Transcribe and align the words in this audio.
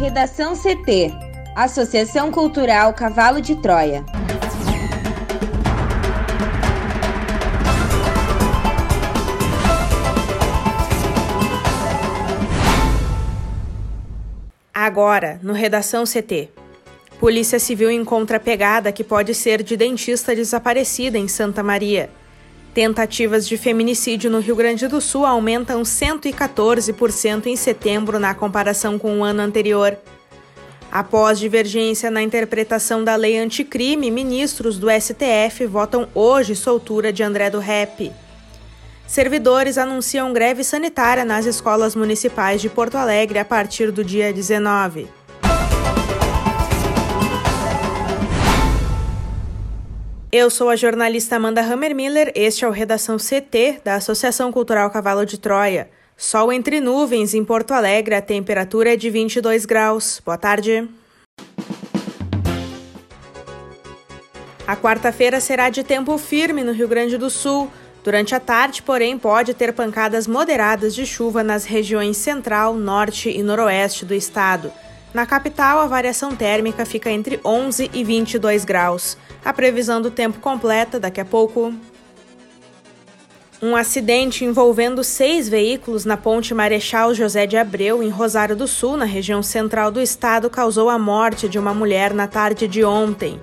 Redação 0.00 0.54
CT 0.56 1.12
Associação 1.54 2.32
Cultural 2.32 2.94
Cavalo 2.94 3.38
de 3.38 3.54
Troia. 3.56 4.02
Agora, 14.72 15.38
no 15.42 15.52
Redação 15.52 16.04
CT. 16.04 16.48
Polícia 17.18 17.58
Civil 17.58 17.90
encontra 17.90 18.40
pegada 18.40 18.90
que 18.90 19.04
pode 19.04 19.34
ser 19.34 19.62
de 19.62 19.76
dentista 19.76 20.34
desaparecida 20.34 21.18
em 21.18 21.28
Santa 21.28 21.62
Maria. 21.62 22.08
Tentativas 22.72 23.48
de 23.48 23.56
feminicídio 23.56 24.30
no 24.30 24.38
Rio 24.38 24.54
Grande 24.54 24.86
do 24.86 25.00
Sul 25.00 25.26
aumentam 25.26 25.82
114% 25.82 27.46
em 27.46 27.56
setembro 27.56 28.20
na 28.20 28.32
comparação 28.32 28.96
com 28.96 29.18
o 29.18 29.24
ano 29.24 29.42
anterior. 29.42 29.98
Após 30.90 31.40
divergência 31.40 32.10
na 32.12 32.22
interpretação 32.22 33.02
da 33.02 33.16
lei 33.16 33.38
anticrime, 33.38 34.08
ministros 34.10 34.78
do 34.78 34.86
STF 34.88 35.66
votam 35.66 36.08
hoje 36.14 36.54
soltura 36.54 37.12
de 37.12 37.24
André 37.24 37.50
do 37.50 37.58
Rep. 37.58 38.12
Servidores 39.04 39.76
anunciam 39.76 40.32
greve 40.32 40.62
sanitária 40.62 41.24
nas 41.24 41.46
escolas 41.46 41.96
municipais 41.96 42.60
de 42.60 42.68
Porto 42.68 42.96
Alegre 42.96 43.40
a 43.40 43.44
partir 43.44 43.90
do 43.90 44.04
dia 44.04 44.32
19. 44.32 45.19
Eu 50.32 50.48
sou 50.48 50.68
a 50.68 50.76
jornalista 50.76 51.34
Amanda 51.34 51.60
Hammermiller, 51.60 52.30
este 52.36 52.64
é 52.64 52.68
o 52.68 52.70
Redação 52.70 53.16
CT 53.16 53.80
da 53.82 53.96
Associação 53.96 54.52
Cultural 54.52 54.88
Cavalo 54.88 55.26
de 55.26 55.36
Troia. 55.36 55.90
Sol 56.16 56.52
entre 56.52 56.78
nuvens 56.78 57.34
em 57.34 57.44
Porto 57.44 57.72
Alegre, 57.72 58.14
a 58.14 58.22
temperatura 58.22 58.92
é 58.92 58.96
de 58.96 59.10
22 59.10 59.66
graus. 59.66 60.22
Boa 60.24 60.38
tarde. 60.38 60.88
A 64.64 64.76
quarta-feira 64.76 65.40
será 65.40 65.68
de 65.68 65.82
tempo 65.82 66.16
firme 66.16 66.62
no 66.62 66.70
Rio 66.70 66.86
Grande 66.86 67.18
do 67.18 67.28
Sul. 67.28 67.68
Durante 68.04 68.32
a 68.32 68.38
tarde, 68.38 68.84
porém, 68.84 69.18
pode 69.18 69.52
ter 69.52 69.72
pancadas 69.72 70.28
moderadas 70.28 70.94
de 70.94 71.04
chuva 71.04 71.42
nas 71.42 71.64
regiões 71.64 72.16
central, 72.16 72.74
norte 72.74 73.28
e 73.28 73.42
noroeste 73.42 74.04
do 74.04 74.14
estado. 74.14 74.70
Na 75.12 75.26
capital, 75.26 75.80
a 75.80 75.86
variação 75.86 76.36
térmica 76.36 76.86
fica 76.86 77.10
entre 77.10 77.40
11 77.44 77.90
e 77.92 78.04
22 78.04 78.64
graus. 78.64 79.16
A 79.44 79.52
previsão 79.52 80.00
do 80.00 80.10
tempo 80.10 80.38
completa 80.38 81.00
daqui 81.00 81.20
a 81.20 81.24
pouco. 81.24 81.74
Um 83.62 83.76
acidente 83.76 84.44
envolvendo 84.44 85.04
seis 85.04 85.48
veículos 85.48 86.04
na 86.04 86.16
ponte 86.16 86.54
Marechal 86.54 87.12
José 87.12 87.44
de 87.46 87.56
Abreu, 87.56 88.02
em 88.02 88.08
Rosário 88.08 88.56
do 88.56 88.66
Sul, 88.66 88.96
na 88.96 89.04
região 89.04 89.42
central 89.42 89.90
do 89.90 90.00
estado, 90.00 90.48
causou 90.48 90.88
a 90.88 90.98
morte 90.98 91.48
de 91.48 91.58
uma 91.58 91.74
mulher 91.74 92.14
na 92.14 92.26
tarde 92.26 92.66
de 92.66 92.84
ontem. 92.84 93.38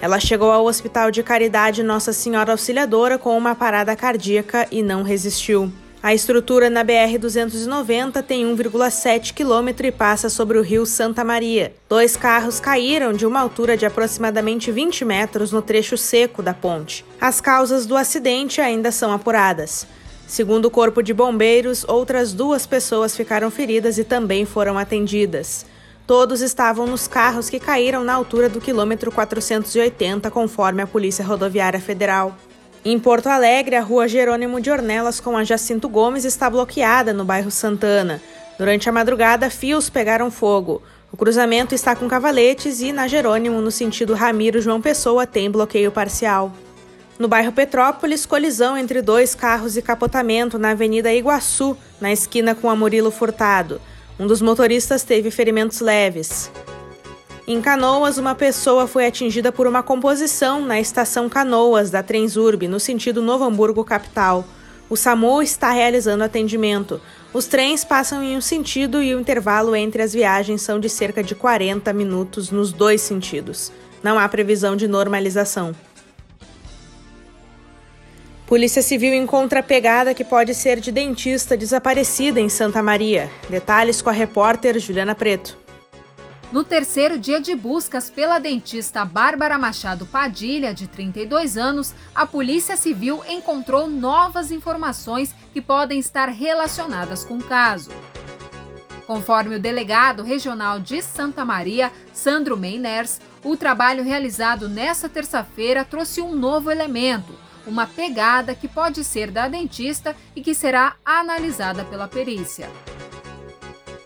Ela 0.00 0.18
chegou 0.18 0.50
ao 0.50 0.64
Hospital 0.64 1.10
de 1.10 1.22
Caridade 1.22 1.82
Nossa 1.82 2.12
Senhora 2.12 2.52
Auxiliadora 2.52 3.18
com 3.18 3.36
uma 3.36 3.54
parada 3.54 3.94
cardíaca 3.94 4.66
e 4.72 4.82
não 4.82 5.02
resistiu. 5.02 5.70
A 6.02 6.14
estrutura 6.14 6.70
na 6.70 6.82
BR-290 6.82 8.22
tem 8.22 8.46
1,7 8.46 9.34
quilômetro 9.34 9.86
e 9.86 9.92
passa 9.92 10.30
sobre 10.30 10.58
o 10.58 10.62
rio 10.62 10.86
Santa 10.86 11.22
Maria. 11.22 11.74
Dois 11.90 12.16
carros 12.16 12.58
caíram 12.58 13.12
de 13.12 13.26
uma 13.26 13.38
altura 13.38 13.76
de 13.76 13.84
aproximadamente 13.84 14.72
20 14.72 15.04
metros 15.04 15.52
no 15.52 15.60
trecho 15.60 15.98
seco 15.98 16.42
da 16.42 16.54
ponte. 16.54 17.04
As 17.20 17.38
causas 17.38 17.84
do 17.84 17.98
acidente 17.98 18.62
ainda 18.62 18.90
são 18.90 19.12
apuradas. 19.12 19.86
Segundo 20.26 20.66
o 20.66 20.70
Corpo 20.70 21.02
de 21.02 21.12
Bombeiros, 21.12 21.84
outras 21.86 22.32
duas 22.32 22.66
pessoas 22.66 23.14
ficaram 23.14 23.50
feridas 23.50 23.98
e 23.98 24.04
também 24.04 24.46
foram 24.46 24.78
atendidas. 24.78 25.66
Todos 26.06 26.40
estavam 26.40 26.86
nos 26.86 27.06
carros 27.06 27.50
que 27.50 27.60
caíram 27.60 28.04
na 28.04 28.14
altura 28.14 28.48
do 28.48 28.58
quilômetro 28.58 29.12
480, 29.12 30.30
conforme 30.30 30.80
a 30.80 30.86
Polícia 30.86 31.22
Rodoviária 31.22 31.78
Federal. 31.78 32.34
Em 32.82 32.98
Porto 32.98 33.26
Alegre, 33.26 33.76
a 33.76 33.82
rua 33.82 34.08
Jerônimo 34.08 34.58
de 34.58 34.70
Ornelas 34.70 35.20
com 35.20 35.36
a 35.36 35.44
Jacinto 35.44 35.86
Gomes 35.86 36.24
está 36.24 36.48
bloqueada 36.48 37.12
no 37.12 37.26
bairro 37.26 37.50
Santana. 37.50 38.22
Durante 38.58 38.88
a 38.88 38.92
madrugada, 38.92 39.50
fios 39.50 39.90
pegaram 39.90 40.30
fogo. 40.30 40.82
O 41.12 41.16
cruzamento 41.16 41.74
está 41.74 41.94
com 41.94 42.08
cavaletes 42.08 42.80
e 42.80 42.90
na 42.90 43.06
Jerônimo, 43.06 43.60
no 43.60 43.70
sentido 43.70 44.14
Ramiro 44.14 44.62
João 44.62 44.80
Pessoa, 44.80 45.26
tem 45.26 45.50
bloqueio 45.50 45.92
parcial. 45.92 46.52
No 47.18 47.28
bairro 47.28 47.52
Petrópolis, 47.52 48.24
colisão 48.24 48.78
entre 48.78 49.02
dois 49.02 49.34
carros 49.34 49.76
e 49.76 49.82
capotamento 49.82 50.58
na 50.58 50.70
Avenida 50.70 51.12
Iguaçu, 51.12 51.76
na 52.00 52.10
esquina 52.10 52.54
com 52.54 52.70
a 52.70 52.76
Murilo 52.76 53.10
Furtado. 53.10 53.78
Um 54.18 54.26
dos 54.26 54.40
motoristas 54.40 55.02
teve 55.02 55.30
ferimentos 55.30 55.80
leves. 55.80 56.50
Em 57.52 57.60
Canoas, 57.60 58.16
uma 58.16 58.32
pessoa 58.32 58.86
foi 58.86 59.04
atingida 59.04 59.50
por 59.50 59.66
uma 59.66 59.82
composição 59.82 60.64
na 60.64 60.78
estação 60.78 61.28
Canoas 61.28 61.90
da 61.90 62.00
Transurb, 62.00 62.68
no 62.68 62.78
sentido 62.78 63.20
Novo 63.20 63.42
Hamburgo 63.42 63.82
capital. 63.82 64.44
O 64.88 64.96
SAMU 64.96 65.42
está 65.42 65.72
realizando 65.72 66.22
atendimento. 66.22 67.00
Os 67.34 67.46
trens 67.48 67.82
passam 67.82 68.22
em 68.22 68.36
um 68.36 68.40
sentido 68.40 69.02
e 69.02 69.12
o 69.12 69.20
intervalo 69.20 69.74
entre 69.74 70.00
as 70.00 70.12
viagens 70.12 70.62
são 70.62 70.78
de 70.78 70.88
cerca 70.88 71.24
de 71.24 71.34
40 71.34 71.92
minutos 71.92 72.52
nos 72.52 72.72
dois 72.72 73.00
sentidos. 73.00 73.72
Não 74.00 74.16
há 74.16 74.28
previsão 74.28 74.76
de 74.76 74.86
normalização. 74.86 75.74
Polícia 78.46 78.80
Civil 78.80 79.12
encontra 79.12 79.60
pegada 79.60 80.14
que 80.14 80.22
pode 80.22 80.54
ser 80.54 80.78
de 80.78 80.92
dentista 80.92 81.56
desaparecida 81.56 82.40
em 82.40 82.48
Santa 82.48 82.80
Maria. 82.80 83.28
Detalhes 83.48 84.00
com 84.00 84.08
a 84.08 84.12
repórter 84.12 84.78
Juliana 84.78 85.16
Preto. 85.16 85.58
No 86.52 86.64
terceiro 86.64 87.16
dia 87.16 87.40
de 87.40 87.54
buscas 87.54 88.10
pela 88.10 88.40
dentista 88.40 89.04
Bárbara 89.04 89.56
Machado 89.56 90.04
Padilha, 90.04 90.74
de 90.74 90.88
32 90.88 91.56
anos, 91.56 91.94
a 92.12 92.26
Polícia 92.26 92.76
Civil 92.76 93.22
encontrou 93.28 93.88
novas 93.88 94.50
informações 94.50 95.32
que 95.52 95.62
podem 95.62 96.00
estar 96.00 96.28
relacionadas 96.28 97.24
com 97.24 97.38
o 97.38 97.44
caso. 97.44 97.90
Conforme 99.06 99.56
o 99.56 99.60
delegado 99.60 100.24
regional 100.24 100.80
de 100.80 101.00
Santa 101.02 101.44
Maria, 101.44 101.92
Sandro 102.12 102.56
Meiners, 102.56 103.20
o 103.44 103.56
trabalho 103.56 104.02
realizado 104.02 104.68
nesta 104.68 105.08
terça-feira 105.08 105.84
trouxe 105.84 106.20
um 106.20 106.34
novo 106.34 106.70
elemento 106.70 107.32
uma 107.66 107.86
pegada 107.86 108.54
que 108.54 108.66
pode 108.66 109.04
ser 109.04 109.30
da 109.30 109.46
dentista 109.46 110.16
e 110.34 110.42
que 110.42 110.54
será 110.54 110.96
analisada 111.04 111.84
pela 111.84 112.08
perícia. 112.08 112.68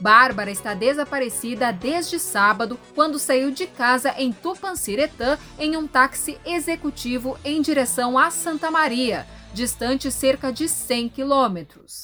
Bárbara 0.01 0.51
está 0.51 0.75
desaparecida 0.75 1.73
desde 1.73 2.19
sábado, 2.19 2.79
quando 2.95 3.19
saiu 3.19 3.51
de 3.51 3.67
casa 3.67 4.15
em 4.19 4.33
Tupanciretã 4.33 5.39
em 5.59 5.77
um 5.77 5.87
táxi 5.87 6.39
executivo 6.45 7.39
em 7.45 7.63
direção 7.63 8.19
a 8.19 8.31
Santa 8.31 8.71
Maria, 8.71 9.27
distante 9.53 10.11
cerca 10.11 10.53
de 10.53 10.69
100 10.69 11.09
quilômetros. 11.11 12.03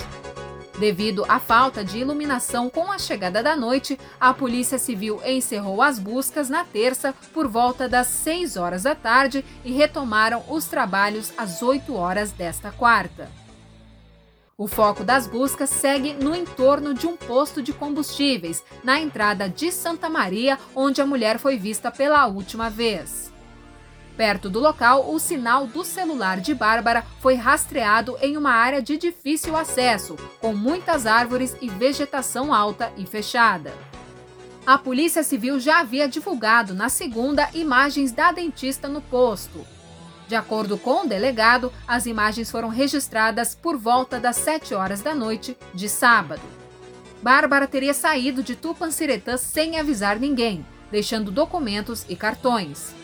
Devido 0.78 1.26
à 1.28 1.38
falta 1.38 1.84
de 1.84 1.98
iluminação 1.98 2.70
com 2.70 2.90
a 2.90 2.98
chegada 2.98 3.42
da 3.42 3.54
noite, 3.54 3.98
a 4.18 4.32
Polícia 4.32 4.78
Civil 4.78 5.20
encerrou 5.26 5.82
as 5.82 5.98
buscas 5.98 6.48
na 6.48 6.64
terça 6.64 7.14
por 7.34 7.46
volta 7.46 7.86
das 7.86 8.06
6 8.06 8.56
horas 8.56 8.84
da 8.84 8.94
tarde 8.94 9.44
e 9.62 9.72
retomaram 9.72 10.42
os 10.48 10.64
trabalhos 10.64 11.34
às 11.36 11.60
8 11.60 11.94
horas 11.94 12.32
desta 12.32 12.70
quarta. 12.70 13.39
O 14.60 14.66
foco 14.66 15.02
das 15.02 15.26
buscas 15.26 15.70
segue 15.70 16.12
no 16.12 16.36
entorno 16.36 16.92
de 16.92 17.06
um 17.06 17.16
posto 17.16 17.62
de 17.62 17.72
combustíveis, 17.72 18.62
na 18.84 19.00
entrada 19.00 19.48
de 19.48 19.72
Santa 19.72 20.10
Maria, 20.10 20.58
onde 20.76 21.00
a 21.00 21.06
mulher 21.06 21.38
foi 21.38 21.56
vista 21.56 21.90
pela 21.90 22.26
última 22.26 22.68
vez. 22.68 23.32
Perto 24.18 24.50
do 24.50 24.60
local, 24.60 25.10
o 25.10 25.18
sinal 25.18 25.66
do 25.66 25.82
celular 25.82 26.40
de 26.42 26.54
Bárbara 26.54 27.06
foi 27.20 27.36
rastreado 27.36 28.18
em 28.20 28.36
uma 28.36 28.52
área 28.52 28.82
de 28.82 28.98
difícil 28.98 29.56
acesso, 29.56 30.14
com 30.42 30.52
muitas 30.52 31.06
árvores 31.06 31.56
e 31.62 31.70
vegetação 31.70 32.52
alta 32.52 32.92
e 32.98 33.06
fechada. 33.06 33.72
A 34.66 34.76
Polícia 34.76 35.22
Civil 35.22 35.58
já 35.58 35.80
havia 35.80 36.06
divulgado 36.06 36.74
na 36.74 36.90
segunda 36.90 37.48
imagens 37.54 38.12
da 38.12 38.30
dentista 38.30 38.88
no 38.88 39.00
posto. 39.00 39.79
De 40.30 40.36
acordo 40.36 40.78
com 40.78 41.02
o 41.02 41.08
delegado, 41.08 41.72
as 41.88 42.06
imagens 42.06 42.52
foram 42.52 42.68
registradas 42.68 43.52
por 43.52 43.76
volta 43.76 44.20
das 44.20 44.36
7 44.36 44.76
horas 44.76 45.02
da 45.02 45.12
noite 45.12 45.58
de 45.74 45.88
sábado. 45.88 46.40
Bárbara 47.20 47.66
teria 47.66 47.92
saído 47.92 48.40
de 48.40 48.54
Tupanciretã 48.54 49.36
sem 49.36 49.76
avisar 49.76 50.20
ninguém, 50.20 50.64
deixando 50.88 51.32
documentos 51.32 52.06
e 52.08 52.14
cartões. 52.14 52.94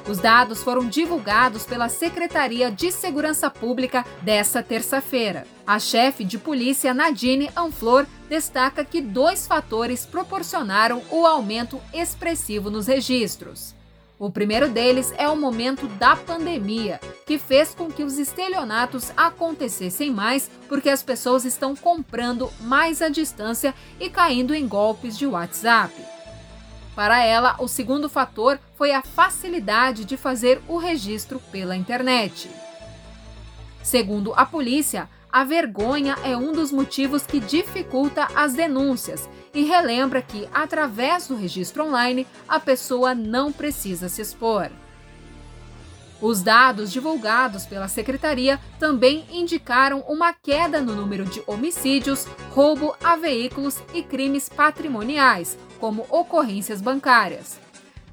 Os 0.09 0.19
dados 0.19 0.63
foram 0.63 0.89
divulgados 0.89 1.65
pela 1.65 1.89
Secretaria 1.89 2.71
de 2.71 2.93
Segurança 2.93 3.51
Pública 3.51 4.05
desta 4.23 4.63
terça-feira. 4.63 5.45
A 5.67 5.81
chefe 5.81 6.23
de 6.23 6.39
polícia, 6.39 6.95
Nadine 6.95 7.51
Anflor, 7.57 8.07
destaca 8.29 8.85
que 8.85 9.01
dois 9.01 9.49
fatores 9.49 10.07
proporcionaram 10.07 11.03
o 11.11 11.27
aumento 11.27 11.81
expressivo 11.93 12.71
nos 12.71 12.87
registros. 12.87 13.75
O 14.17 14.31
primeiro 14.31 14.69
deles 14.69 15.13
é 15.19 15.29
o 15.29 15.37
momento 15.37 15.89
da 15.89 16.15
pandemia, 16.15 17.01
que 17.27 17.37
fez 17.37 17.75
com 17.75 17.91
que 17.91 18.05
os 18.05 18.17
estelionatos 18.17 19.11
acontecessem 19.17 20.11
mais 20.11 20.49
porque 20.69 20.89
as 20.89 21.03
pessoas 21.03 21.45
estão 21.45 21.75
comprando 21.75 22.49
mais 22.61 23.03
à 23.03 23.09
distância 23.09 23.75
e 24.01 24.09
caindo 24.09 24.55
em 24.55 24.69
golpes 24.69 25.19
de 25.19 25.27
WhatsApp. 25.27 26.16
Para 26.97 27.23
ela, 27.23 27.57
o 27.59 27.69
segundo 27.69 28.09
fator 28.09 28.59
foi 28.75 28.93
a 28.93 29.03
facilidade 29.03 30.07
de 30.07 30.17
fazer 30.17 30.63
o 30.67 30.79
registro 30.79 31.39
pela 31.53 31.77
internet. 31.77 32.51
Segundo 33.83 34.33
a 34.35 34.47
polícia, 34.47 35.07
a 35.31 35.45
vergonha 35.45 36.17
é 36.25 36.35
um 36.35 36.53
dos 36.53 36.73
motivos 36.73 37.27
que 37.27 37.39
dificulta 37.39 38.27
as 38.35 38.55
denúncias 38.55 39.29
e 39.53 39.65
relembra 39.65 40.23
que, 40.23 40.49
através 40.55 41.29
do 41.29 41.37
registro 41.37 41.85
online, 41.85 42.27
a 42.49 42.59
pessoa 42.59 43.15
não 43.15 43.53
precisa 43.53 44.09
se 44.09 44.23
expor. 44.23 44.71
Os 46.19 46.43
dados 46.43 46.91
divulgados 46.91 47.67
pela 47.67 47.89
secretaria 47.89 48.59
também 48.79 49.27
indicaram 49.31 50.01
uma 50.09 50.33
queda 50.33 50.81
no 50.81 50.95
número 50.95 51.27
de 51.27 51.43
homicídios, 51.47 52.27
roubo 52.53 52.97
a 53.05 53.17
veículos 53.17 53.83
e 53.93 54.03
crimes 54.03 54.49
patrimoniais, 54.49 55.59
como 55.79 56.07
ocorrências 56.11 56.81
bancárias. 56.81 57.59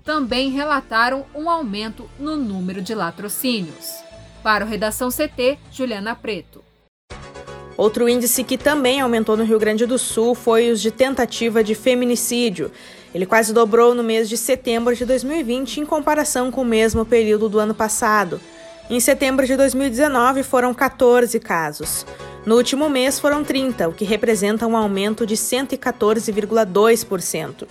Também 0.03 0.49
relataram 0.49 1.25
um 1.33 1.49
aumento 1.49 2.09
no 2.19 2.35
número 2.35 2.81
de 2.81 2.93
latrocínios. 2.93 4.03
Para 4.43 4.65
o 4.65 4.67
Redação 4.67 5.09
CT, 5.09 5.57
Juliana 5.71 6.15
Preto. 6.15 6.63
Outro 7.75 8.07
índice 8.07 8.43
que 8.43 8.57
também 8.57 9.01
aumentou 9.01 9.35
no 9.35 9.43
Rio 9.43 9.57
Grande 9.57 9.85
do 9.85 9.97
Sul 9.97 10.35
foi 10.35 10.69
os 10.69 10.81
de 10.81 10.91
tentativa 10.91 11.63
de 11.63 11.73
feminicídio. 11.73 12.71
Ele 13.13 13.25
quase 13.25 13.53
dobrou 13.53 13.95
no 13.95 14.03
mês 14.03 14.29
de 14.29 14.37
setembro 14.37 14.95
de 14.95 15.05
2020 15.05 15.79
em 15.79 15.85
comparação 15.85 16.51
com 16.51 16.61
o 16.61 16.65
mesmo 16.65 17.05
período 17.05 17.49
do 17.49 17.59
ano 17.59 17.73
passado. 17.73 18.39
Em 18.89 18.99
setembro 18.99 19.45
de 19.45 19.55
2019 19.55 20.43
foram 20.43 20.73
14 20.73 21.39
casos. 21.39 22.05
No 22.45 22.57
último 22.57 22.89
mês 22.89 23.19
foram 23.19 23.41
30, 23.41 23.87
o 23.87 23.93
que 23.93 24.03
representa 24.03 24.67
um 24.67 24.75
aumento 24.75 25.25
de 25.25 25.35
114,2%. 25.35 27.65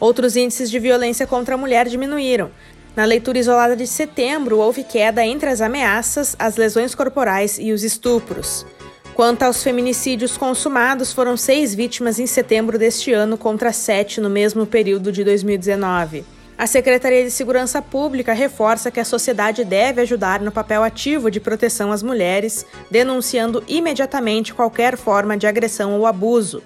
Outros 0.00 0.34
índices 0.36 0.68
de 0.68 0.80
violência 0.80 1.28
contra 1.28 1.54
a 1.54 1.58
mulher 1.58 1.88
diminuíram. 1.88 2.50
Na 2.96 3.04
leitura 3.04 3.38
isolada 3.38 3.76
de 3.76 3.86
setembro, 3.86 4.58
houve 4.58 4.82
queda 4.82 5.24
entre 5.24 5.48
as 5.48 5.60
ameaças, 5.60 6.34
as 6.40 6.56
lesões 6.56 6.92
corporais 6.92 7.56
e 7.60 7.70
os 7.72 7.84
estupros. 7.84 8.66
Quanto 9.14 9.44
aos 9.44 9.62
feminicídios 9.62 10.36
consumados, 10.36 11.12
foram 11.12 11.36
seis 11.36 11.72
vítimas 11.72 12.18
em 12.18 12.26
setembro 12.26 12.76
deste 12.76 13.12
ano 13.12 13.38
contra 13.38 13.72
sete 13.72 14.20
no 14.20 14.28
mesmo 14.28 14.66
período 14.66 15.12
de 15.12 15.22
2019. 15.22 16.24
A 16.56 16.68
Secretaria 16.68 17.24
de 17.24 17.32
Segurança 17.32 17.82
Pública 17.82 18.32
reforça 18.32 18.88
que 18.88 19.00
a 19.00 19.04
sociedade 19.04 19.64
deve 19.64 20.00
ajudar 20.00 20.40
no 20.40 20.52
papel 20.52 20.84
ativo 20.84 21.28
de 21.28 21.40
proteção 21.40 21.90
às 21.90 22.00
mulheres, 22.00 22.64
denunciando 22.88 23.64
imediatamente 23.66 24.54
qualquer 24.54 24.96
forma 24.96 25.36
de 25.36 25.48
agressão 25.48 25.98
ou 25.98 26.06
abuso. 26.06 26.62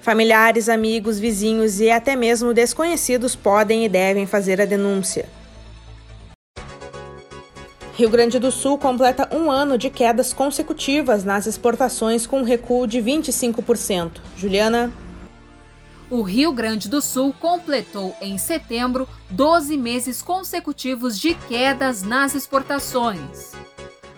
Familiares, 0.00 0.68
amigos, 0.68 1.18
vizinhos 1.18 1.80
e 1.80 1.90
até 1.90 2.14
mesmo 2.14 2.54
desconhecidos 2.54 3.34
podem 3.34 3.84
e 3.84 3.88
devem 3.88 4.26
fazer 4.26 4.60
a 4.60 4.64
denúncia. 4.64 5.28
Rio 7.94 8.08
Grande 8.08 8.38
do 8.38 8.50
Sul 8.50 8.78
completa 8.78 9.28
um 9.36 9.50
ano 9.50 9.76
de 9.76 9.90
quedas 9.90 10.32
consecutivas 10.32 11.24
nas 11.24 11.46
exportações 11.46 12.26
com 12.26 12.40
um 12.40 12.44
recuo 12.44 12.86
de 12.86 13.00
25%. 13.00 14.12
Juliana. 14.36 14.92
O 16.12 16.20
Rio 16.20 16.52
Grande 16.52 16.88
do 16.90 17.00
Sul 17.00 17.34
completou 17.40 18.14
em 18.20 18.36
setembro 18.36 19.08
12 19.30 19.78
meses 19.78 20.20
consecutivos 20.20 21.18
de 21.18 21.34
quedas 21.34 22.02
nas 22.02 22.34
exportações. 22.34 23.52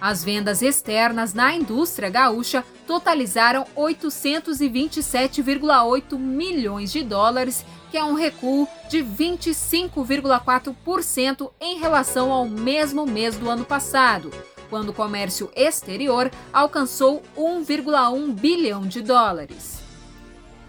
As 0.01 0.25
vendas 0.25 0.61
externas 0.61 1.33
na 1.33 1.55
indústria 1.55 2.11
gaúcha 2.11 2.65
totalizaram 2.85 3.65
827,8 3.77 6.19
milhões 6.19 6.91
de 6.91 7.05
dólares, 7.05 7.65
que 7.93 7.97
é 7.97 8.03
um 8.03 8.15
recuo 8.15 8.67
de 8.91 8.99
25,4% 8.99 11.53
em 11.61 11.79
relação 11.79 12.33
ao 12.33 12.49
mesmo 12.49 13.07
mês 13.07 13.37
do 13.37 13.49
ano 13.49 13.65
passado, 13.65 14.33
quando 14.69 14.89
o 14.89 14.93
comércio 14.93 15.49
exterior 15.55 16.29
alcançou 16.53 17.23
1,1 17.39 18.35
bilhão 18.35 18.85
de 18.85 19.01
dólares. 19.01 19.84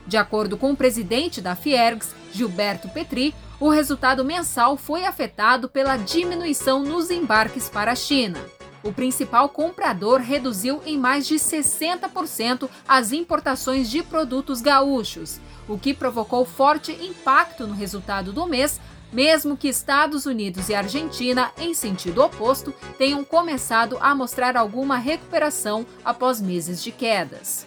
De 0.08 0.18
acordo 0.18 0.58
com 0.58 0.72
o 0.72 0.78
presidente 0.78 1.42
da 1.42 1.56
Fiergs, 1.56 2.14
Gilberto 2.32 2.90
Petri, 2.90 3.34
o 3.60 3.70
resultado 3.70 4.24
mensal 4.24 4.78
foi 4.78 5.06
afetado 5.06 5.70
pela 5.70 5.98
diminuição 5.98 6.84
nos 6.84 7.10
embarques 7.10 7.70
para 7.70 7.92
a 7.92 7.96
China 7.96 8.40
o 8.86 8.94
principal 8.94 9.50
comprador 9.50 10.22
reduziu 10.22 10.80
em 10.86 10.98
mais 10.98 11.26
de 11.26 11.36
60% 11.36 12.70
as 12.88 13.12
importações 13.12 13.90
de 13.90 14.04
produtos 14.04 14.62
gaúchos, 14.62 15.40
o 15.68 15.76
que 15.78 15.92
provocou 15.92 16.46
forte 16.46 16.92
impacto 16.92 17.66
no 17.66 17.74
resultado 17.74 18.32
do 18.32 18.46
mês, 18.46 18.80
mesmo 19.12 19.58
que 19.58 19.68
Estados 19.68 20.28
Unidos 20.28 20.70
e 20.70 20.76
Argentina, 20.76 21.52
em 21.58 21.74
sentido 21.74 22.22
oposto, 22.22 22.72
tenham 22.98 23.24
começado 23.24 23.98
a 24.00 24.14
mostrar 24.14 24.56
alguma 24.56 24.98
recuperação 24.98 25.84
após 26.04 26.40
meses 26.40 26.84
de 26.84 26.92
quedas. 26.92 27.66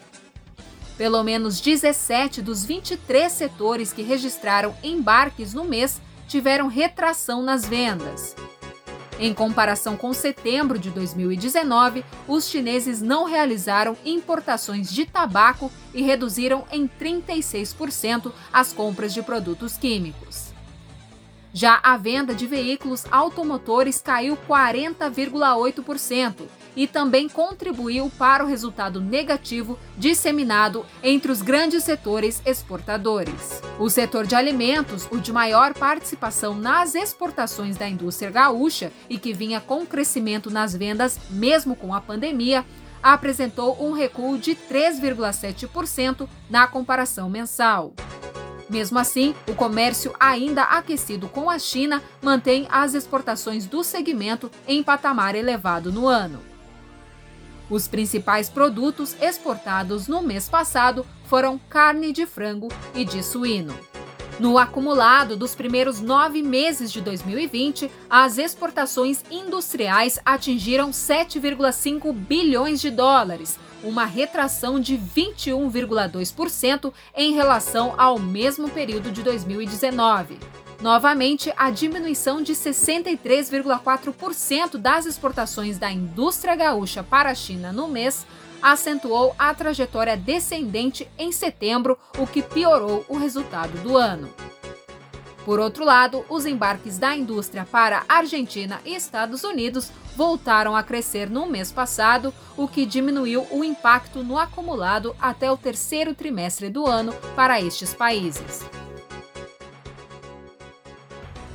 Pelo 0.98 1.22
menos 1.22 1.60
17 1.60 2.42
dos 2.42 2.64
23 2.64 3.32
setores 3.32 3.92
que 3.92 4.02
registraram 4.02 4.74
embarques 4.82 5.54
no 5.54 5.64
mês 5.64 6.02
tiveram 6.26 6.66
retração 6.66 7.40
nas 7.40 7.64
vendas. 7.64 8.34
Em 9.20 9.32
comparação 9.32 9.96
com 9.96 10.12
setembro 10.12 10.76
de 10.76 10.90
2019, 10.90 12.04
os 12.26 12.48
chineses 12.48 13.00
não 13.00 13.24
realizaram 13.24 13.96
importações 14.04 14.90
de 14.90 15.06
tabaco 15.06 15.70
e 15.94 16.02
reduziram 16.02 16.64
em 16.70 16.88
36% 16.88 18.32
as 18.52 18.72
compras 18.72 19.14
de 19.14 19.22
produtos 19.22 19.76
químicos. 19.76 20.48
Já 21.52 21.78
a 21.82 21.96
venda 21.96 22.34
de 22.34 22.46
veículos 22.46 23.04
automotores 23.10 24.00
caiu 24.02 24.36
40,8%, 24.48 26.42
e 26.76 26.86
também 26.86 27.28
contribuiu 27.28 28.10
para 28.18 28.44
o 28.44 28.46
resultado 28.46 29.00
negativo 29.00 29.78
disseminado 29.96 30.84
entre 31.02 31.30
os 31.30 31.42
grandes 31.42 31.84
setores 31.84 32.42
exportadores. 32.44 33.62
O 33.78 33.88
setor 33.88 34.26
de 34.26 34.34
alimentos, 34.34 35.08
o 35.10 35.18
de 35.18 35.32
maior 35.32 35.74
participação 35.74 36.54
nas 36.54 36.94
exportações 36.94 37.76
da 37.76 37.88
indústria 37.88 38.30
gaúcha 38.30 38.92
e 39.08 39.18
que 39.18 39.32
vinha 39.32 39.60
com 39.60 39.86
crescimento 39.86 40.50
nas 40.50 40.74
vendas 40.74 41.18
mesmo 41.30 41.74
com 41.74 41.94
a 41.94 42.00
pandemia, 42.00 42.64
apresentou 43.02 43.76
um 43.84 43.92
recuo 43.92 44.38
de 44.38 44.54
3,7% 44.54 46.28
na 46.50 46.66
comparação 46.66 47.30
mensal. 47.30 47.92
Mesmo 48.68 48.98
assim, 48.98 49.34
o 49.48 49.54
comércio 49.54 50.14
ainda 50.20 50.62
aquecido 50.62 51.26
com 51.28 51.48
a 51.48 51.58
China 51.58 52.02
mantém 52.20 52.66
as 52.70 52.92
exportações 52.94 53.66
do 53.66 53.82
segmento 53.82 54.50
em 54.66 54.82
patamar 54.82 55.34
elevado 55.34 55.90
no 55.90 56.06
ano. 56.06 56.47
Os 57.70 57.86
principais 57.86 58.48
produtos 58.48 59.14
exportados 59.20 60.08
no 60.08 60.22
mês 60.22 60.48
passado 60.48 61.04
foram 61.24 61.58
carne 61.68 62.12
de 62.12 62.24
frango 62.24 62.68
e 62.94 63.04
de 63.04 63.22
suíno. 63.22 63.74
No 64.40 64.56
acumulado 64.56 65.36
dos 65.36 65.54
primeiros 65.54 66.00
nove 66.00 66.42
meses 66.42 66.92
de 66.92 67.00
2020, 67.00 67.90
as 68.08 68.38
exportações 68.38 69.24
industriais 69.30 70.18
atingiram 70.24 70.90
7,5 70.90 72.12
bilhões 72.12 72.80
de 72.80 72.88
dólares, 72.88 73.58
uma 73.82 74.04
retração 74.04 74.78
de 74.78 74.96
21,2% 74.96 76.92
em 77.16 77.34
relação 77.34 77.94
ao 77.98 78.18
mesmo 78.18 78.70
período 78.70 79.10
de 79.10 79.24
2019. 79.24 80.38
Novamente, 80.80 81.52
a 81.56 81.70
diminuição 81.70 82.40
de 82.40 82.52
63,4% 82.52 84.76
das 84.76 85.06
exportações 85.06 85.76
da 85.76 85.90
indústria 85.90 86.54
gaúcha 86.54 87.02
para 87.02 87.30
a 87.30 87.34
China 87.34 87.72
no 87.72 87.88
mês 87.88 88.24
acentuou 88.62 89.34
a 89.38 89.52
trajetória 89.52 90.16
descendente 90.16 91.08
em 91.18 91.32
setembro, 91.32 91.98
o 92.16 92.26
que 92.26 92.42
piorou 92.42 93.04
o 93.08 93.16
resultado 93.16 93.76
do 93.82 93.96
ano. 93.96 94.28
Por 95.44 95.58
outro 95.58 95.84
lado, 95.84 96.24
os 96.28 96.46
embarques 96.46 96.98
da 96.98 97.16
indústria 97.16 97.66
para 97.70 98.04
Argentina 98.08 98.80
e 98.84 98.94
Estados 98.94 99.44
Unidos 99.44 99.90
voltaram 100.14 100.76
a 100.76 100.82
crescer 100.82 101.30
no 101.30 101.46
mês 101.46 101.72
passado, 101.72 102.34
o 102.56 102.68
que 102.68 102.84
diminuiu 102.84 103.46
o 103.50 103.64
impacto 103.64 104.22
no 104.22 104.38
acumulado 104.38 105.16
até 105.20 105.50
o 105.50 105.56
terceiro 105.56 106.14
trimestre 106.14 106.68
do 106.68 106.86
ano 106.86 107.14
para 107.34 107.60
estes 107.60 107.94
países. 107.94 108.62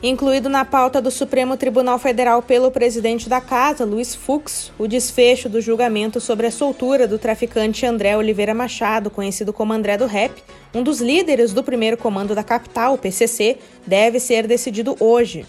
Incluído 0.05 0.50
na 0.50 0.65
pauta 0.65 1.01
do 1.01 1.10
Supremo 1.10 1.55
Tribunal 1.55 1.98
Federal 1.98 2.41
pelo 2.41 2.69
presidente 2.69 3.29
da 3.29 3.39
Casa, 3.39 3.86
Luiz 3.86 4.13
Fux, 4.13 4.69
o 4.77 4.86
desfecho 4.86 5.48
do 5.48 5.62
julgamento 5.62 6.19
sobre 6.19 6.45
a 6.45 6.51
soltura 6.51 7.07
do 7.07 7.17
traficante 7.17 7.86
André 7.86 8.17
Oliveira 8.17 8.53
Machado, 8.53 9.10
conhecido 9.10 9.53
como 9.53 9.72
André 9.72 9.98
do 9.98 10.05
Rep, 10.05 10.43
um 10.75 10.83
dos 10.83 11.00
líderes 11.00 11.53
do 11.53 11.63
primeiro 11.63 11.95
comando 11.95 12.36
da 12.36 12.43
capital, 12.43 12.95
o 12.95 12.98
PCC, 12.98 13.57
deve 13.88 14.19
ser 14.19 14.45
decidido 14.45 14.98
hoje. 15.00 15.45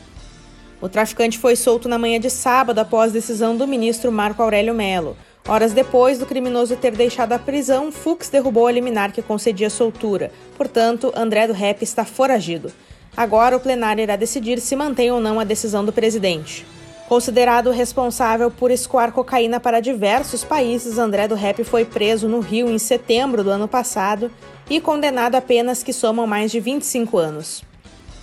O 0.80 0.88
traficante 0.88 1.36
foi 1.36 1.56
solto 1.56 1.88
na 1.88 1.98
manhã 1.98 2.20
de 2.20 2.30
sábado 2.30 2.78
após 2.78 3.10
decisão 3.10 3.56
do 3.56 3.66
ministro 3.66 4.12
Marco 4.12 4.40
Aurélio 4.40 4.72
Melo. 4.72 5.16
Horas 5.48 5.72
depois 5.72 6.20
do 6.20 6.26
criminoso 6.26 6.76
ter 6.76 6.92
deixado 6.92 7.32
a 7.32 7.40
prisão, 7.40 7.90
Fux 7.90 8.28
derrubou 8.28 8.68
a 8.68 8.72
liminar 8.72 9.10
que 9.10 9.20
concedia 9.20 9.68
soltura. 9.68 10.30
Portanto, 10.56 11.12
André 11.16 11.48
do 11.48 11.52
Rep 11.52 11.82
está 11.82 12.04
foragido. 12.04 12.70
Agora, 13.16 13.56
o 13.56 13.60
plenário 13.60 14.02
irá 14.02 14.16
decidir 14.16 14.60
se 14.60 14.74
mantém 14.74 15.10
ou 15.12 15.20
não 15.20 15.38
a 15.38 15.44
decisão 15.44 15.84
do 15.84 15.92
presidente. 15.92 16.66
Considerado 17.08 17.70
responsável 17.70 18.50
por 18.50 18.70
escoar 18.70 19.12
cocaína 19.12 19.60
para 19.60 19.80
diversos 19.80 20.42
países, 20.42 20.98
André 20.98 21.28
do 21.28 21.34
Rep 21.34 21.62
foi 21.62 21.84
preso 21.84 22.26
no 22.26 22.40
Rio 22.40 22.70
em 22.70 22.78
setembro 22.78 23.44
do 23.44 23.50
ano 23.50 23.68
passado 23.68 24.30
e 24.68 24.80
condenado 24.80 25.34
a 25.34 25.40
penas 25.40 25.82
que 25.82 25.92
somam 25.92 26.26
mais 26.26 26.50
de 26.50 26.60
25 26.60 27.18
anos. 27.18 27.62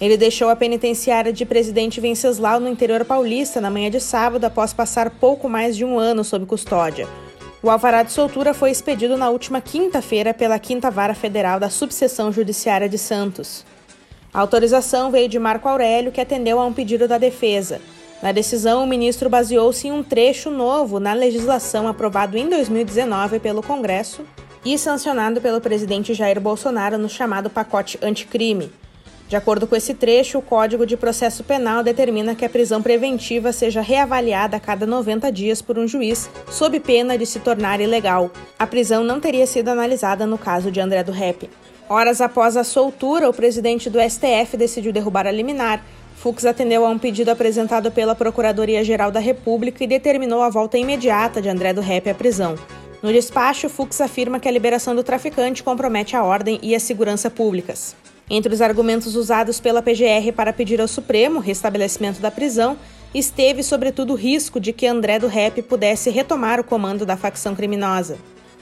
Ele 0.02 0.18
deixou 0.18 0.50
a 0.50 0.56
penitenciária 0.56 1.32
de 1.32 1.46
Presidente 1.46 2.02
Venceslau 2.02 2.60
no 2.60 2.68
interior 2.68 3.06
paulista 3.06 3.62
na 3.62 3.70
manhã 3.70 3.92
de 3.92 4.00
sábado 4.00 4.44
após 4.46 4.74
passar 4.74 5.12
pouco 5.12 5.48
mais 5.48 5.78
de 5.78 5.86
um 5.86 6.00
ano 6.00 6.24
sob 6.24 6.48
custódia. 6.48 7.08
O 7.62 7.70
alvará 7.70 8.02
de 8.02 8.12
soltura 8.12 8.52
foi 8.56 8.72
expedido 8.72 9.16
na 9.16 9.30
última 9.30 9.62
quinta-feira 9.62 10.34
pela 10.34 10.58
Quinta 10.58 10.90
Vara 10.90 11.14
Federal 11.14 11.60
da 11.60 11.70
Subseção 11.70 12.32
Judiciária 12.32 12.90
de 12.90 12.98
Santos. 12.98 13.64
A 14.34 14.40
autorização 14.40 15.12
veio 15.12 15.28
de 15.28 15.38
Marco 15.38 15.68
Aurélio, 15.68 16.12
que 16.12 16.22
atendeu 16.22 16.60
a 16.60 16.66
um 16.66 16.72
pedido 16.72 17.08
da 17.08 17.18
defesa. 17.18 17.82
Na 18.24 18.32
decisão, 18.32 18.84
o 18.84 18.88
ministro 18.88 19.30
baseou-se 19.30 19.88
em 19.88 19.92
um 19.92 20.02
trecho 20.02 20.50
novo 20.50 21.00
na 21.00 21.14
legislação 21.14 21.88
aprovado 21.88 22.38
em 22.38 22.48
2019 22.48 23.40
pelo 23.40 23.62
Congresso 23.62 24.22
e 24.64 24.78
sancionado 24.78 25.42
pelo 25.42 25.60
presidente 25.60 26.14
Jair 26.14 26.40
Bolsonaro 26.40 26.98
no 26.98 27.10
chamado 27.10 27.50
pacote 27.50 28.00
anticrime. 28.02 28.72
De 29.28 29.36
acordo 29.36 29.66
com 29.66 29.76
esse 29.76 29.94
trecho, 29.94 30.38
o 30.38 30.42
Código 30.42 30.86
de 30.86 30.98
Processo 30.98 31.44
Penal 31.44 31.84
determina 31.84 32.36
que 32.36 32.46
a 32.46 32.50
prisão 32.50 32.82
preventiva 32.82 33.52
seja 33.52 33.82
reavaliada 33.82 34.58
a 34.58 34.60
cada 34.60 34.86
90 34.86 35.32
dias 35.32 35.62
por 35.62 35.80
um 35.80 35.88
juiz, 35.88 36.30
sob 36.50 36.80
pena 36.82 37.18
de 37.18 37.26
se 37.26 37.40
tornar 37.40 37.80
ilegal. 37.80 38.30
A 38.60 38.68
prisão 38.68 39.04
não 39.04 39.20
teria 39.22 39.48
sido 39.48 39.70
analisada 39.70 40.26
no 40.26 40.38
caso 40.38 40.70
de 40.70 40.82
André 40.82 41.02
do 41.04 41.14
Rep. 41.14 41.50
Horas 41.92 42.22
após 42.22 42.56
a 42.56 42.64
soltura, 42.64 43.30
o 43.30 43.34
presidente 43.34 43.90
do 43.90 44.00
STF 44.00 44.56
decidiu 44.56 44.94
derrubar 44.94 45.28
a 45.28 45.32
liminar. 45.32 45.84
Fux 46.16 46.46
atendeu 46.46 46.86
a 46.86 46.90
um 46.90 46.98
pedido 46.98 47.30
apresentado 47.30 47.92
pela 47.92 48.16
Procuradoria-Geral 48.16 49.12
da 49.12 49.20
República 49.20 49.84
e 49.84 49.88
determinou 49.88 50.42
a 50.42 50.48
volta 50.48 50.78
imediata 50.78 51.42
de 51.42 51.50
André 51.50 51.74
do 51.74 51.82
Rep 51.82 52.10
à 52.10 52.14
prisão. 52.14 52.56
No 53.04 53.12
despacho, 53.12 53.68
Fux 53.68 54.00
afirma 54.00 54.40
que 54.40 54.48
a 54.48 54.52
liberação 54.52 54.96
do 54.96 55.04
traficante 55.04 55.64
compromete 55.64 56.16
a 56.16 56.24
ordem 56.24 56.60
e 56.64 56.74
a 56.74 56.80
segurança 56.80 57.30
públicas. 57.30 57.94
Entre 58.30 58.54
os 58.54 58.62
argumentos 58.62 59.18
usados 59.18 59.60
pela 59.60 59.82
PGR 59.82 60.32
para 60.34 60.54
pedir 60.54 60.80
ao 60.80 60.88
Supremo 60.88 61.42
restabelecimento 61.42 62.22
da 62.22 62.32
prisão, 62.32 62.78
esteve 63.14 63.64
sobretudo 63.64 64.14
o 64.14 64.16
risco 64.16 64.62
de 64.62 64.72
que 64.72 64.88
André 64.88 65.20
do 65.20 65.28
Rep 65.28 65.62
pudesse 65.64 66.10
retomar 66.10 66.58
o 66.58 66.64
comando 66.64 67.06
da 67.06 67.18
facção 67.18 67.54
criminosa. 67.54 68.18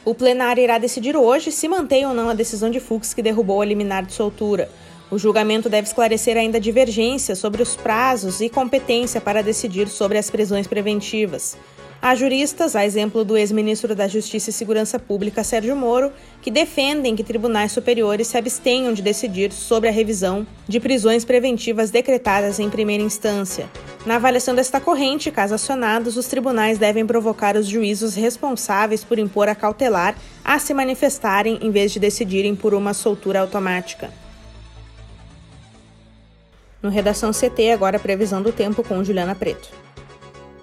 O 0.05 0.15
plenário 0.15 0.63
irá 0.63 0.77
decidir 0.77 1.15
hoje 1.15 1.51
se 1.51 1.67
mantém 1.67 2.05
ou 2.05 2.13
não 2.13 2.29
a 2.29 2.33
decisão 2.33 2.69
de 2.69 2.79
Fux 2.79 3.13
que 3.13 3.21
derrubou 3.21 3.61
a 3.61 3.65
liminar 3.65 4.05
de 4.05 4.13
soltura. 4.13 4.69
O 5.11 5.17
julgamento 5.17 5.69
deve 5.69 5.87
esclarecer 5.87 6.37
ainda 6.37 6.59
divergências 6.59 7.39
sobre 7.39 7.61
os 7.61 7.75
prazos 7.75 8.41
e 8.41 8.49
competência 8.49 9.19
para 9.19 9.41
decidir 9.41 9.87
sobre 9.87 10.17
as 10.17 10.29
prisões 10.29 10.67
preventivas. 10.67 11.57
Há 12.01 12.15
juristas, 12.15 12.77
a 12.77 12.85
exemplo 12.85 13.25
do 13.25 13.35
ex-ministro 13.35 13.93
da 13.93 14.07
Justiça 14.07 14.51
e 14.51 14.53
Segurança 14.53 14.97
Pública 14.97 15.43
Sérgio 15.43 15.75
Moro, 15.75 16.13
que 16.41 16.49
defendem 16.49 17.13
que 17.13 17.25
tribunais 17.25 17.73
superiores 17.73 18.27
se 18.27 18.37
abstenham 18.37 18.93
de 18.93 19.01
decidir 19.01 19.51
sobre 19.51 19.89
a 19.89 19.91
revisão 19.91 20.47
de 20.65 20.79
prisões 20.79 21.25
preventivas 21.25 21.91
decretadas 21.91 22.57
em 22.57 22.69
primeira 22.69 23.03
instância. 23.03 23.67
Na 24.05 24.15
avaliação 24.15 24.55
desta 24.55 24.79
corrente, 24.79 25.29
caso 25.29 25.53
acionados, 25.53 26.15
os 26.15 26.25
tribunais 26.27 26.77
devem 26.77 27.05
provocar 27.05 27.57
os 27.57 27.67
juízos 27.67 28.15
responsáveis 28.15 29.03
por 29.03 29.19
impor 29.19 29.49
a 29.49 29.55
cautelar 29.55 30.15
a 30.43 30.57
se 30.57 30.73
manifestarem 30.73 31.59
em 31.61 31.69
vez 31.69 31.91
de 31.91 31.99
decidirem 31.99 32.55
por 32.55 32.73
uma 32.73 32.93
soltura 32.93 33.41
automática. 33.41 34.09
No 36.81 36.89
Redação 36.89 37.31
CT, 37.31 37.71
agora 37.71 37.99
previsão 37.99 38.41
do 38.41 38.53
tempo 38.53 38.83
com 38.83 39.03
Juliana 39.03 39.35
Preto. 39.35 39.69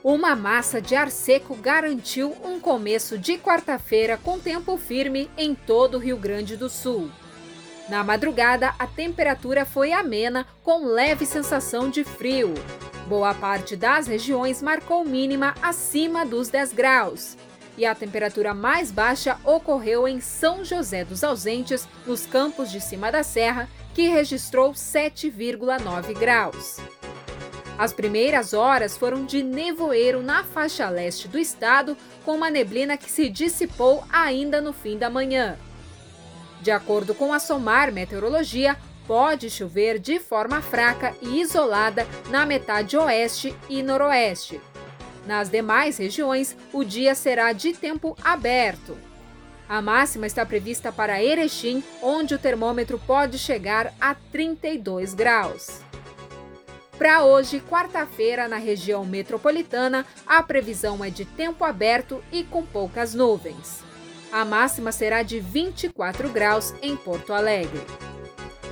Uma 0.02 0.34
massa 0.34 0.80
de 0.80 0.94
ar 0.94 1.10
seco 1.10 1.54
garantiu 1.56 2.34
um 2.42 2.58
começo 2.58 3.18
de 3.18 3.36
quarta-feira 3.36 4.16
com 4.16 4.38
tempo 4.38 4.78
firme 4.78 5.28
em 5.36 5.54
todo 5.54 5.96
o 5.96 6.00
Rio 6.00 6.16
Grande 6.16 6.56
do 6.56 6.70
Sul. 6.70 7.10
Na 7.88 8.02
madrugada, 8.02 8.72
a 8.78 8.86
temperatura 8.86 9.66
foi 9.66 9.92
amena, 9.92 10.46
com 10.62 10.86
leve 10.86 11.26
sensação 11.26 11.90
de 11.90 12.02
frio. 12.02 12.54
Boa 13.08 13.32
parte 13.32 13.76
das 13.76 14.08
regiões 14.08 14.60
marcou 14.60 15.04
mínima 15.04 15.54
acima 15.62 16.26
dos 16.26 16.48
10 16.48 16.72
graus. 16.72 17.36
E 17.78 17.86
a 17.86 17.94
temperatura 17.94 18.52
mais 18.52 18.90
baixa 18.90 19.38
ocorreu 19.44 20.08
em 20.08 20.18
São 20.18 20.64
José 20.64 21.04
dos 21.04 21.22
Ausentes, 21.22 21.86
nos 22.04 22.26
campos 22.26 22.68
de 22.68 22.80
cima 22.80 23.12
da 23.12 23.22
serra, 23.22 23.68
que 23.94 24.08
registrou 24.08 24.72
7,9 24.72 26.18
graus. 26.18 26.78
As 27.78 27.92
primeiras 27.92 28.52
horas 28.52 28.96
foram 28.96 29.24
de 29.24 29.40
nevoeiro 29.40 30.20
na 30.20 30.42
faixa 30.42 30.88
leste 30.88 31.28
do 31.28 31.38
estado, 31.38 31.96
com 32.24 32.34
uma 32.34 32.50
neblina 32.50 32.96
que 32.96 33.10
se 33.10 33.28
dissipou 33.28 34.02
ainda 34.10 34.60
no 34.60 34.72
fim 34.72 34.98
da 34.98 35.08
manhã. 35.08 35.56
De 36.60 36.72
acordo 36.72 37.14
com 37.14 37.32
a 37.32 37.38
SOMAR 37.38 37.92
Meteorologia, 37.92 38.76
pode 39.06 39.48
chover 39.50 39.98
de 39.98 40.18
forma 40.18 40.60
fraca 40.60 41.14
e 41.22 41.40
isolada 41.40 42.06
na 42.28 42.44
metade 42.44 42.96
oeste 42.96 43.54
e 43.68 43.82
noroeste. 43.82 44.60
Nas 45.26 45.48
demais 45.48 45.98
regiões, 45.98 46.56
o 46.72 46.84
dia 46.84 47.14
será 47.14 47.52
de 47.52 47.72
tempo 47.72 48.16
aberto. 48.22 48.96
A 49.68 49.82
máxima 49.82 50.26
está 50.26 50.46
prevista 50.46 50.92
para 50.92 51.22
Erechim, 51.22 51.82
onde 52.00 52.34
o 52.34 52.38
termômetro 52.38 52.98
pode 53.04 53.36
chegar 53.36 53.92
a 54.00 54.14
32 54.14 55.12
graus. 55.14 55.80
Para 56.96 57.24
hoje, 57.24 57.60
quarta-feira, 57.60 58.48
na 58.48 58.56
região 58.56 59.04
metropolitana, 59.04 60.06
a 60.26 60.42
previsão 60.42 61.04
é 61.04 61.10
de 61.10 61.24
tempo 61.24 61.64
aberto 61.64 62.22
e 62.32 62.44
com 62.44 62.64
poucas 62.64 63.12
nuvens. 63.12 63.84
A 64.32 64.44
máxima 64.44 64.92
será 64.92 65.22
de 65.22 65.40
24 65.40 66.28
graus 66.30 66.72
em 66.80 66.96
Porto 66.96 67.32
Alegre. 67.32 67.80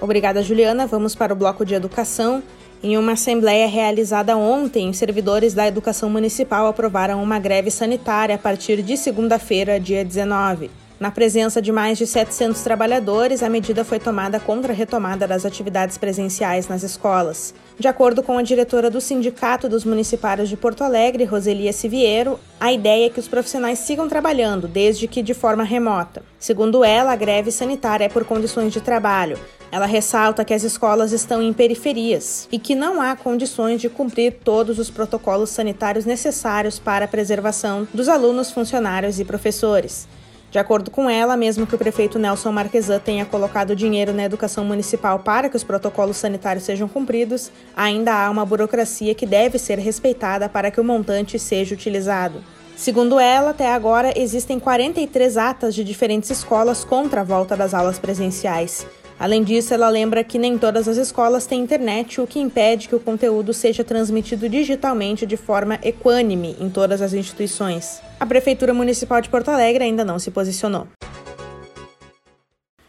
Obrigada, 0.01 0.43
Juliana. 0.43 0.87
Vamos 0.87 1.15
para 1.15 1.33
o 1.33 1.37
bloco 1.37 1.65
de 1.65 1.75
educação. 1.75 2.43
Em 2.83 2.99
uma 2.99 3.13
assembleia 3.13 3.67
realizada 3.67 4.37
ontem, 4.37 4.93
servidores 4.93 5.55
da 5.55 5.67
educação 5.67 6.11
municipal 6.11 6.67
aprovaram 6.67 7.23
uma 7.23 7.39
greve 7.39 7.71
sanitária 7.71 8.35
a 8.35 8.39
partir 8.39 8.83
de 8.83 8.97
segunda-feira, 8.97 9.81
dia 9.81 10.05
19. 10.05 10.71
Na 11.05 11.11
presença 11.11 11.61
de 11.61 11.71
mais 11.71 11.99
de 11.99 12.07
700 12.07 12.63
trabalhadores, 12.63 13.43
a 13.43 13.51
medida 13.51 13.85
foi 13.85 13.99
tomada 13.99 14.41
contra 14.41 14.73
a 14.73 14.75
retomada 14.75 15.29
das 15.29 15.45
atividades 15.45 15.99
presenciais 15.99 16.67
nas 16.67 16.83
escolas. 16.83 17.55
De 17.79 17.87
acordo 17.87 18.23
com 18.23 18.39
a 18.39 18.43
diretora 18.43 18.89
do 18.89 19.03
Sindicato 19.03 19.69
dos 19.69 19.85
Municipários 19.85 20.49
de 20.49 20.57
Porto 20.57 20.83
Alegre, 20.83 21.27
Roselia 21.27 21.75
Siviero, 21.75 22.41
a 22.59 22.73
ideia 22.73 23.05
é 23.05 23.11
que 23.11 23.21
os 23.21 23.29
profissionais 23.29 23.81
sigam 23.81 24.09
trabalhando, 24.09 24.67
desde 24.67 25.07
que 25.07 25.21
de 25.21 25.35
forma 25.35 25.63
remota. 25.63 26.23
Segundo 26.39 26.83
ela, 26.83 27.13
a 27.13 27.17
greve 27.17 27.53
sanitária 27.53 28.07
é 28.07 28.09
por 28.09 28.25
condições 28.25 28.73
de 28.73 28.81
trabalho. 28.81 29.39
Ela 29.71 29.85
ressalta 29.85 30.43
que 30.43 30.55
as 30.55 30.63
escolas 30.63 31.13
estão 31.13 31.43
em 31.43 31.53
periferias 31.53 32.49
e 32.51 32.59
que 32.59 32.75
não 32.75 33.03
há 33.03 33.15
condições 33.15 33.79
de 33.79 33.91
cumprir 33.91 34.39
todos 34.43 34.79
os 34.79 34.89
protocolos 34.89 35.51
sanitários 35.51 36.07
necessários 36.07 36.79
para 36.79 37.05
a 37.05 37.09
preservação 37.09 37.87
dos 37.93 38.09
alunos, 38.09 38.51
funcionários 38.51 39.21
e 39.21 39.25
professores. 39.27 40.09
De 40.55 40.59
acordo 40.61 40.89
com 40.89 41.11
ela, 41.11 41.37
mesmo 41.37 41.67
que 41.67 41.75
o 41.75 41.79
prefeito 41.79 42.17
Nelson 42.17 42.53
Marquesan 42.53 43.01
tenha 43.01 43.27
colocado 43.27 43.75
dinheiro 43.75 44.13
na 44.13 44.23
educação 44.23 44.65
municipal 44.65 45.19
para 45.19 45.49
que 45.49 45.57
os 45.57 45.65
protocolos 45.65 46.17
sanitários 46.17 46.65
sejam 46.65 46.87
cumpridos, 46.87 47.51
ainda 47.77 48.15
há 48.15 48.31
uma 48.31 48.47
burocracia 48.47 49.17
que 49.17 49.27
deve 49.27 49.59
ser 49.59 49.81
respeitada 49.81 50.49
para 50.49 50.71
que 50.71 50.81
o 50.81 50.85
montante 50.85 51.41
seja 51.41 51.75
utilizado. 51.75 52.41
Segundo 52.77 53.19
ela, 53.19 53.51
até 53.51 53.75
agora 53.75 54.17
existem 54.17 54.61
43 54.61 55.37
atas 55.37 55.75
de 55.75 55.83
diferentes 55.83 56.31
escolas 56.31 56.85
contra 56.85 57.23
a 57.23 57.25
volta 57.25 57.57
das 57.57 57.75
aulas 57.75 57.99
presenciais. 57.99 58.87
Além 59.19 59.43
disso, 59.43 59.75
ela 59.75 59.89
lembra 59.89 60.23
que 60.23 60.39
nem 60.39 60.57
todas 60.57 60.87
as 60.87 60.97
escolas 60.97 61.47
têm 61.47 61.63
internet, 61.63 62.21
o 62.21 62.29
que 62.29 62.39
impede 62.39 62.89
que 62.89 62.95
o 62.95 63.01
conteúdo 63.01 63.53
seja 63.53 63.83
transmitido 63.83 64.49
digitalmente 64.49 65.27
de 65.27 65.37
forma 65.37 65.81
equânime 65.83 66.55
em 66.61 66.71
todas 66.71 67.03
as 67.03 67.13
instituições. 67.13 68.01
A 68.25 68.27
Prefeitura 68.27 68.73
Municipal 68.73 69.21
de 69.21 69.29
Porto 69.29 69.51
Alegre 69.51 69.85
ainda 69.85 70.03
não 70.03 70.19
se 70.19 70.31
posicionou. 70.31 70.89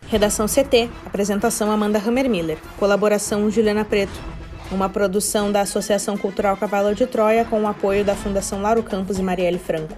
Redação 0.08 0.46
CT, 0.46 0.89
apresentação 1.06 1.70
Amanda 1.70 2.00
Hammermiller, 2.00 2.58
colaboração 2.80 3.51
Juliana 3.51 3.84
Preto, 3.84 4.18
uma 4.72 4.88
produção 4.88 5.51
da 5.51 5.60
Associação 5.60 6.15
Cultural 6.15 6.56
Cavalo 6.56 6.96
de 6.96 7.06
Troia 7.06 7.44
com 7.44 7.62
o 7.62 7.68
apoio 7.68 8.06
da 8.06 8.15
Fundação 8.15 8.62
Lauro 8.62 8.82
Campos 8.82 9.20
e 9.20 9.22
Marielle 9.22 9.60
Franco. 9.60 9.94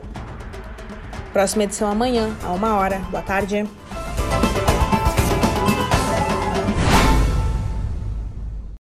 Próxima 1.31 1.65
edição 1.65 1.87
amanhã, 1.87 2.35
a 2.43 2.51
uma 2.51 2.75
hora. 2.75 2.97
Boa 3.11 3.21
tarde. 3.21 3.63